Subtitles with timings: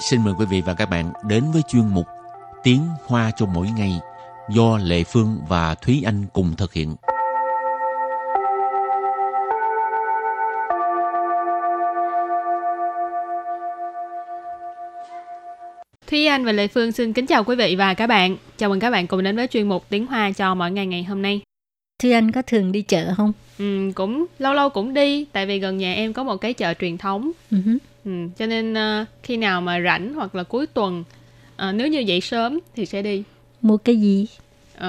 [0.00, 2.06] xin mời quý vị và các bạn đến với chuyên mục
[2.62, 4.00] Tiếng Hoa cho mỗi ngày
[4.50, 6.96] do Lệ Phương và Thúy Anh cùng thực hiện.
[16.06, 18.36] Thúy Anh và Lệ Phương xin kính chào quý vị và các bạn.
[18.56, 21.04] Chào mừng các bạn cùng đến với chuyên mục Tiếng Hoa cho mỗi ngày ngày
[21.04, 21.40] hôm nay.
[22.00, 23.32] Thúy Anh có thường đi chợ không?
[23.58, 26.74] Ừ, cũng lâu lâu cũng đi, tại vì gần nhà em có một cái chợ
[26.74, 27.30] truyền thống.
[27.50, 27.78] Uh-huh.
[28.04, 31.04] Ừ, cho nên uh, khi nào mà rảnh hoặc là cuối tuần,
[31.68, 33.22] uh, nếu như dậy sớm thì sẽ đi.
[33.62, 34.26] Mua cái gì?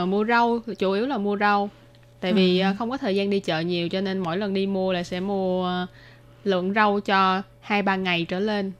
[0.01, 1.69] Uh, mua rau, chủ yếu là mua rau.
[2.19, 4.67] Tại vì uh, không có thời gian đi chợ nhiều cho nên mỗi lần đi
[4.67, 5.89] mua là sẽ mua uh,
[6.43, 8.71] lượng rau cho hai ba ngày trở lên.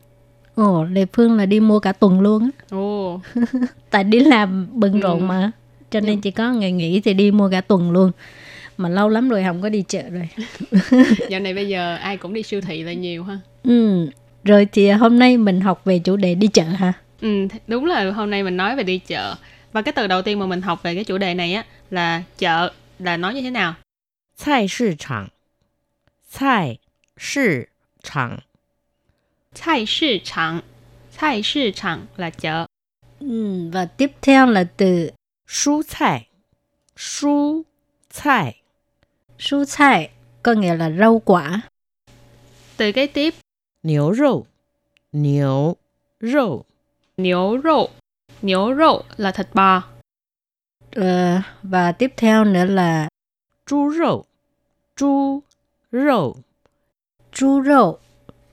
[0.56, 2.50] Ồ, Lê Phương là đi mua cả tuần luôn á.
[2.78, 3.20] Ồ,
[3.90, 5.26] Tại đi làm bận rộn Ừ.
[5.26, 5.52] mà
[5.92, 8.12] cho nên chỉ có ngày nghỉ thì đi mua cả tuần luôn.
[8.78, 10.30] Mà lâu lắm rồi không có đi chợ rồi.
[11.30, 13.40] Dạo này bây giờ ai cũng đi siêu thị là nhiều ha.
[13.64, 14.10] Ừ.
[14.44, 18.12] Rồi thì hôm nay mình học về chủ đề đi chợ ha ừ đúng là
[18.12, 19.36] hôm nay mình nói về đi chợ.
[19.72, 22.24] Và cái từ đầu tiên mà mình học về cái chủ đề này á là
[22.38, 23.74] chợ là nói như thế nào?
[24.46, 25.28] Cài thị trường
[26.40, 26.78] Cài
[27.20, 27.46] thị
[28.00, 28.38] trường
[29.66, 30.62] Cài thị trường
[31.20, 32.66] Cài thị trường là chợ.
[33.20, 35.10] Ừ, và tiếp theo là từ
[35.51, 36.29] 蔬菜，
[36.97, 37.65] 蔬
[38.11, 38.63] 菜，
[39.39, 40.11] su菜,
[40.43, 41.61] có nghĩa là rau quả.
[42.77, 43.35] Từ kế tiếp,
[43.83, 44.47] 牛肉，
[45.13, 45.77] 牛
[46.21, 46.65] 肉，
[47.17, 47.89] niếu rộ.
[48.43, 49.83] Niếu rộ là thịt bò.
[50.91, 53.09] Ờ, và tiếp theo nữa là
[53.67, 54.25] 猪肉，
[54.97, 55.43] 猪
[55.91, 56.37] 肉，
[57.33, 57.99] chu rau.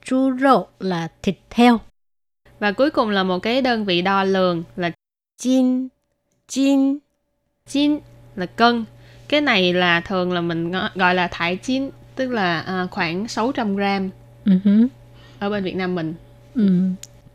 [0.06, 1.80] Chu rau là thịt heo.
[2.60, 4.92] Và cuối cùng là một cái đơn vị đo lường là
[5.38, 5.88] 斤，
[6.49, 6.99] 斤
[7.69, 7.99] ，chin
[8.37, 8.85] là cân.
[9.29, 13.77] Cái này là thường là mình gọi là thải chin, tức là à, khoảng 600
[13.77, 14.11] gram
[14.47, 14.89] Uh-huh.
[15.39, 16.15] ở bên Việt Nam mình.
[16.55, 16.69] Ừ.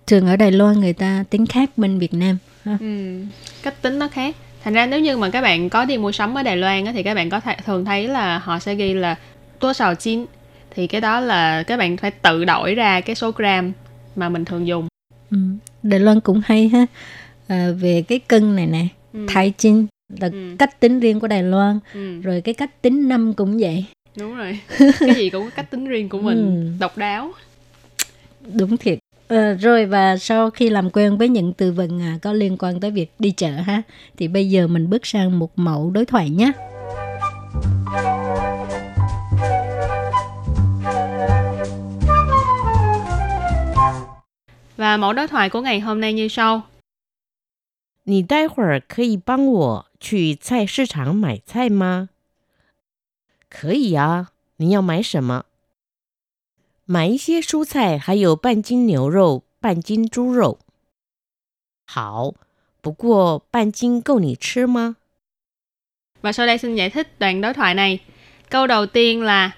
[0.07, 2.37] Thường ở Đài Loan người ta tính khác bên Việt Nam.
[2.65, 2.77] ha.
[2.81, 3.19] Ừ,
[3.63, 4.35] cách tính nó khác.
[4.63, 6.91] Thành ra nếu như mà các bạn có đi mua sắm ở Đài Loan á,
[6.95, 9.15] thì các bạn có thể thường thấy là họ sẽ ghi là
[9.59, 10.25] tua sào chín
[10.75, 13.71] thì cái đó là các bạn phải tự đổi ra cái số gram
[14.15, 14.87] mà mình thường dùng.
[15.31, 15.37] Ừ.
[15.83, 16.85] Đài Loan cũng hay ha.
[17.47, 18.85] À, về cái cân này nè.
[19.27, 19.87] Thái Chinh
[20.19, 20.55] là Ừ.
[20.59, 21.79] cách tính riêng của Đài Loan.
[21.93, 23.85] Ừ, Rồi cái cách tính năm cũng vậy.
[24.17, 24.59] đúng rồi.
[24.99, 26.79] cái gì cũng có cách tính riêng của mình, Ừ.
[26.79, 27.31] độc đáo.
[28.53, 28.99] Đúng thiệt.
[29.27, 32.79] Ờ, rồi và sau khi làm quen với những từ vựng à, có liên quan
[32.79, 33.81] tới việc đi chợ ha,
[34.17, 36.51] thì bây giờ mình bước sang một mẫu đối thoại nhé.
[44.77, 46.61] Và mẫu đối thoại của ngày hôm nay như sau.
[48.04, 52.08] 你待会儿可以帮我去菜市场买菜吗？
[53.50, 55.44] 可以啊，你要买什么？
[56.84, 60.58] 买一些蔬菜，还有半斤牛肉、半斤猪肉。
[61.86, 62.34] 好，
[62.80, 64.96] 不过半斤够你吃吗？
[66.20, 68.00] Và sau đây xin giải thích đoạn đối thoại này.
[68.50, 69.52] Câu đầu tiên là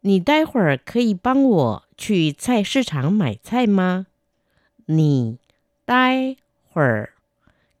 [0.00, 4.06] 你待会儿可以帮我去菜市场买菜吗？
[4.86, 5.38] 你
[5.84, 6.36] 待
[6.70, 7.11] 会儿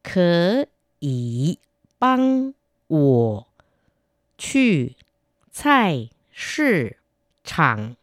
[0.02, 0.66] 可
[1.00, 1.58] 以
[1.98, 2.54] 帮
[2.86, 3.46] 我
[4.36, 4.94] 去
[5.50, 6.96] 菜市
[7.44, 7.96] 场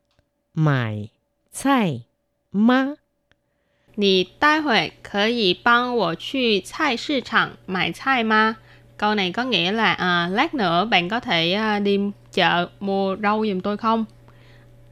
[0.53, 1.09] 买
[1.51, 2.01] 菜
[2.51, 2.97] 吗？
[3.97, 8.55] Nì tai huệ có thể帮我去菜市场买菜吗?
[8.97, 11.99] Câu này có nghĩa là à, lát nữa bạn có thể à, đi
[12.33, 14.05] chợ mua rau giùm tôi không?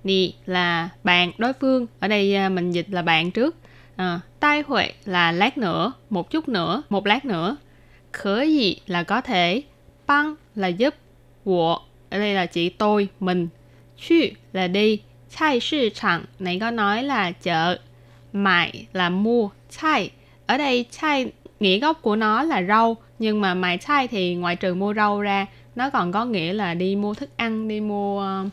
[0.04, 3.56] Nì là bạn đối phương, ở đây à, mình dịch là bạn trước.
[3.99, 7.57] À, tai huệ là lát nữa, một chút nữa, một lát nữa.
[8.13, 9.63] Khở gì là có thể,
[10.07, 10.95] băng là giúp,
[11.45, 11.79] wo
[12.11, 13.49] ở đây là chỉ tôi, mình.
[13.97, 14.15] Chu
[14.53, 15.01] là đi,
[15.37, 17.79] chai sư chẳng này có nói là chợ.
[18.33, 20.11] Mại là mua, chai.
[20.47, 24.57] Ở đây chai nghĩa gốc của nó là rau, nhưng mà mại chai thì ngoại
[24.57, 28.21] trừ mua rau ra, nó còn có nghĩa là đi mua thức ăn, đi mua
[28.21, 28.45] ờ,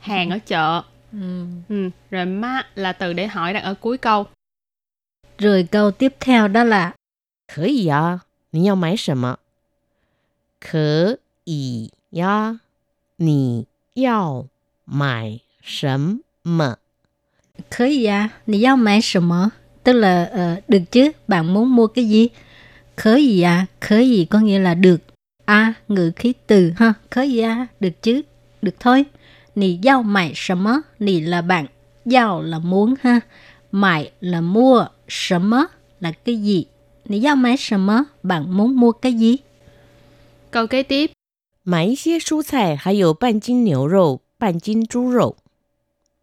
[0.00, 0.82] hàng ở chợ.
[1.12, 1.44] Ừ.
[1.68, 1.90] Ừ.
[2.10, 4.26] Rồi ma là từ để hỏi đặt ở cuối câu.
[5.42, 6.92] Rồi câu tiếp theo đó là
[7.52, 8.18] Khở ý à,
[8.52, 9.34] nì yào mái sầm mà?
[10.60, 11.90] Khở ý
[12.20, 12.54] à,
[13.18, 14.48] nì yào
[14.86, 16.74] mái sầm mà?
[17.70, 19.48] Khở ý à, nì yào mái sầm mà?
[19.84, 22.28] Tức là uh, được chứ, bạn muốn mua cái gì?
[22.96, 25.00] Khở ý à, khở ý có nghĩa là được.
[25.44, 28.22] A, à, ngữ khí từ ha, khở ý à, được chứ,
[28.62, 29.04] được thôi.
[29.54, 30.76] Nì yào mái sầm mà?
[30.98, 31.66] Nì là bạn,
[32.12, 33.20] yào là muốn ha,
[33.72, 35.68] mại là mua, 什么
[36.00, 36.66] là cái gì?
[37.08, 38.02] Nǐ yào mái shénme?
[38.22, 39.36] Bạn muốn mua cái gì?
[40.50, 41.10] Câu kế tiếp.
[41.64, 45.32] Mài yī xiē shú cài, hǎi yǒu bàn jīn niǔ rǒu, bàn jīn zhū rǒu.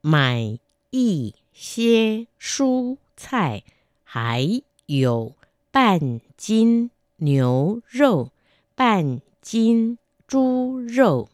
[0.04, 0.58] Mài
[0.92, 3.62] yī xiē shú cài,
[4.06, 5.32] hǎi yǒu
[5.74, 6.88] bàn jīn
[7.20, 8.28] niǔ rǒu,
[8.78, 9.96] bàn jīn
[10.30, 10.44] zhū
[10.96, 11.26] rǒu.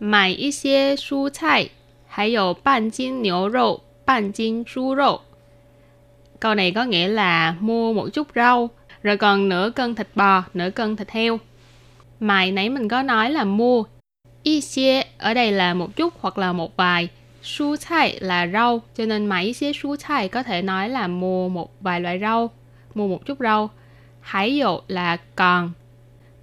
[0.00, 1.70] Mài yī xiē shú cài,
[2.08, 5.18] hǎi yǒu bàn jīn niǔ rǒu, bàn jīn zhū rǒu.
[6.42, 8.70] Câu này có nghĩa là mua một chút rau,
[9.02, 11.38] rồi còn nửa cân thịt bò, nửa cân thịt heo.
[12.20, 13.84] Mày nãy mình có nói là mua.
[14.42, 17.08] Y xie ở đây là một chút hoặc là một vài.
[17.42, 21.48] Su chai là rau, cho nên mấy xie su chai có thể nói là mua
[21.48, 22.50] một vài loại rau,
[22.94, 23.70] mua một chút rau.
[24.20, 25.72] Hải dụ là còn.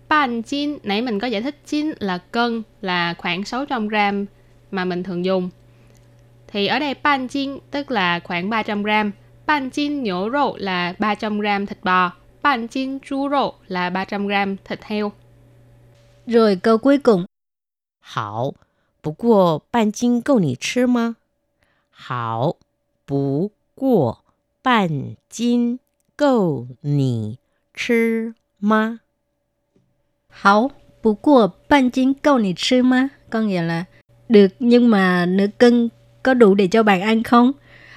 [0.10, 4.26] Ban chín nãy mình có giải thích chín là cân, là khoảng 600 gram
[4.72, 5.50] mà mình thường dùng.
[6.48, 9.12] Thì ở đây ban chín tức là khoảng 300 gram.
[9.50, 12.12] Bàn chinh 牛肉 là 300 gram thịt bò,
[12.42, 15.12] bàn chinh chú rộ là 300 gram thịt heo.
[16.28, 17.26] Rồi câu cuối cùng.
[18.00, 18.54] Hảo,
[19.04, 21.14] bù qua bàn chinh gâu nì chứ mà?
[21.92, 22.54] Hảo,
[23.08, 24.14] bù qua
[24.64, 25.78] bàn chinh
[26.18, 27.36] gâu nì
[27.78, 28.98] chứ mà?
[30.30, 30.72] Hảo,
[31.04, 33.08] bù qua bàn chinh gâu nì chứ mà?
[33.30, 33.86] Có nghĩa là
[34.30, 35.90] được nhưng mà nửa cân
[36.24, 37.52] có đủ để cho bạn ăn không?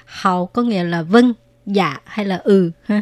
[0.05, 1.33] Hảo có nghĩa là vâng,
[1.65, 3.01] dạ hay là ừ ha.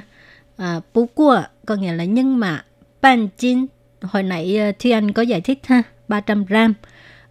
[0.57, 2.65] À, bú cua có nghĩa là nhưng mà
[3.01, 3.65] ban chín
[4.01, 6.73] hồi nãy uh, Thi Anh có giải thích ha 300 gram.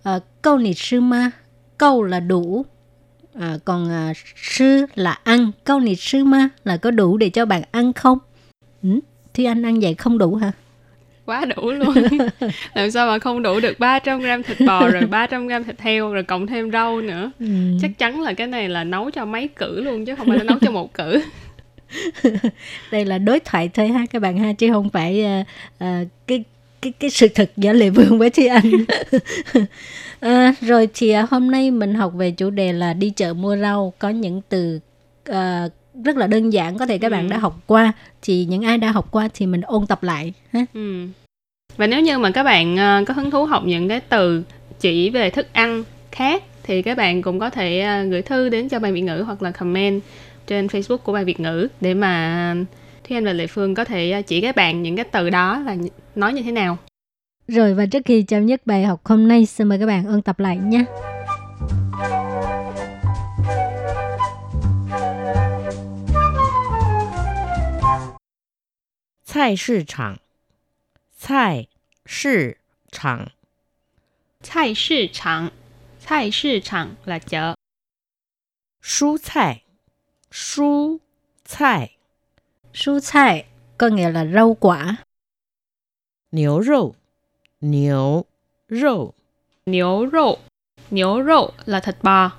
[0.03, 1.31] À, câu nị sư ma
[1.79, 2.65] câu là đủ
[3.35, 7.47] à, còn à, sư là ăn câu nị sư ma là có đủ để cho
[7.47, 8.19] bạn ăn không?
[8.83, 9.01] Ừ?
[9.35, 10.53] Thi Anh ăn vậy không đủ hả?
[11.31, 11.95] Quá đủ luôn.
[12.75, 16.13] Làm sao mà không đủ được 300 gram thịt bò rồi 300 gram thịt heo
[16.13, 17.31] rồi cộng thêm rau nữa.
[17.41, 17.47] Ừ.
[17.83, 20.45] Chắc chắn là cái này là nấu cho mấy cử luôn chứ không phải là
[20.45, 21.23] nấu cho một cử.
[22.93, 25.47] đây là đối thoại thôi ha các bạn ha chứ không phải uh,
[25.85, 26.45] uh, cái
[26.83, 28.71] cái cái sự thật giữa lệ vương với thi anh
[30.21, 33.93] à, rồi thì hôm nay mình học về chủ đề là đi chợ mua rau
[33.99, 34.81] có những từ
[35.31, 35.35] uh,
[36.05, 37.31] rất là đơn giản có thể các bạn Ừ.
[37.31, 37.93] đã học qua
[38.23, 41.07] thì những ai đã học qua thì mình ôn tập lại ha Ừ
[41.80, 44.44] Và nếu như mà các bạn ờ, có hứng thú học những cái từ
[44.80, 48.70] chỉ về thức ăn khác thì các bạn cũng có thể ờ, gửi thư đến
[48.70, 50.02] cho bài Việt ngữ hoặc là comment
[50.48, 52.56] trên Facebook của bài Việt ngữ để mà
[53.08, 55.60] Thúy Anh và Lệ Phương có thể ờ, chỉ các bạn những cái từ đó
[55.60, 56.78] là nh- nói như thế nào.
[57.48, 60.22] rồi và trước khi chấm dứt bài học hôm nay xin mời các bạn ôn
[60.22, 60.86] tập lại nha
[69.24, 70.18] 菜市场，
[71.30, 71.68] 菜
[72.06, 72.58] 市
[72.92, 73.32] 场，
[74.42, 75.52] 菜市场，
[76.00, 77.56] 菜市场 là chợ.
[78.82, 79.64] 蔬菜，
[80.32, 81.00] 蔬
[81.44, 81.98] 菜，
[82.74, 83.46] 蔬菜
[83.78, 85.04] có nghĩa là rau quả
[86.32, 86.96] 牛肉，
[87.60, 88.26] 牛
[88.68, 89.14] 肉，
[89.68, 90.38] Niếu rộ,
[90.92, 92.32] niếu rộ là thịt bò.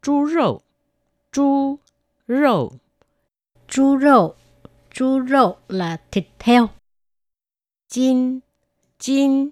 [0.00, 0.62] 猪肉，
[1.30, 1.78] 猪
[2.26, 2.72] 肉，
[3.68, 4.36] 猪肉
[4.90, 6.68] 猪肉 là thịt heo
[7.88, 8.40] 斤，
[8.98, 9.50] 斤，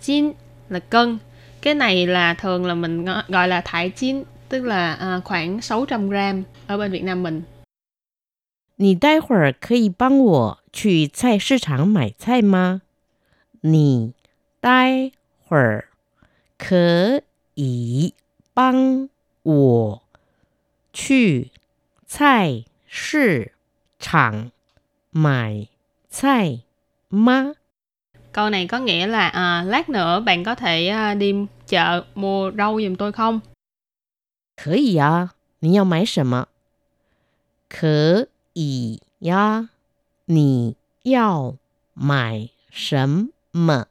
[0.00, 0.32] Chin
[0.68, 1.18] là cân.
[1.62, 5.60] Cái này là thường là mình ngo- gọi là thải chin, tức là à, khoảng
[5.60, 7.42] 600 gram ở bên Việt Nam mình.
[8.76, 12.82] 你待会儿可以帮我去菜市场买菜吗？
[13.60, 14.12] 你
[14.60, 15.12] 待
[15.46, 15.88] 会儿
[16.58, 17.22] 可
[17.54, 18.14] 以
[18.52, 19.08] 帮
[19.44, 20.02] 我
[20.92, 21.50] 去
[22.04, 23.52] 菜市
[24.00, 24.50] 场
[25.10, 25.68] 买
[26.10, 26.60] 菜
[27.08, 27.54] 吗？
[28.38, 31.34] Câu này có nghĩa là à, lát nữa bạn có thể à, đi
[31.68, 33.40] chợ mua rau giùm tôi không?
[34.56, 36.46] 可以呀，你要买什么？
[37.68, 39.68] 可以呀，
[40.26, 41.56] 你要
[41.94, 43.86] 买什么？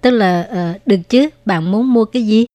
[0.00, 2.46] tức là ờ, được chứ bạn muốn mua cái gì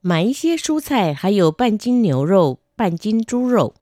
[0.00, 3.74] 买一些蔬菜，还有半斤牛肉、半斤猪肉。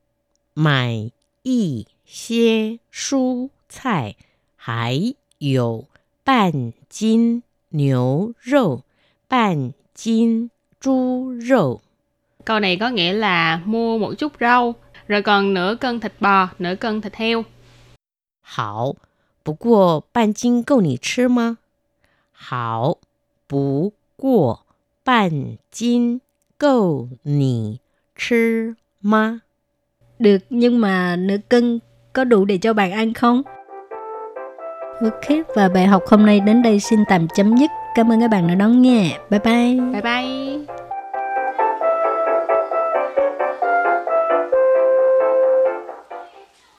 [0.55, 1.11] 买
[1.43, 4.15] 一些蔬菜，
[4.57, 5.87] 还有
[6.29, 8.83] 半斤牛肉、
[9.29, 11.81] 半斤猪肉。
[12.45, 14.75] Câu này có nghĩa là mua một chút rau,
[15.09, 17.45] rồi còn nửa cân thịt bò, nửa cân thịt heo.
[18.43, 18.95] 好，
[19.43, 21.59] 不过半斤够你吃吗？
[22.33, 22.99] 好，
[23.47, 24.67] 不过
[25.05, 26.21] 半斤
[26.59, 27.81] 够你
[28.15, 29.41] 吃吗？
[30.19, 31.81] được nhưng mà nửa cân
[32.13, 33.43] có đủ để cho bạn ăn không
[35.02, 37.70] Ok và bài học hôm nay đến đây xin tạm chấm dứt.
[37.96, 39.18] Cảm ơn các bạn đã đón nghe.
[39.30, 39.80] Bye bye.
[39.94, 40.89] Bye bye!